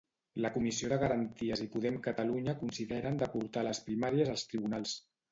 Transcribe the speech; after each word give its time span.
La 0.43 0.49
Comissió 0.53 0.87
de 0.93 0.97
Garanties 1.01 1.61
i 1.65 1.67
Podem 1.75 1.99
Catalunya 2.07 2.55
consideren 2.61 3.19
de 3.19 3.27
portar 3.33 3.65
les 3.67 3.83
primàries 3.91 4.33
als 4.33 4.47
tribunals. 4.55 4.95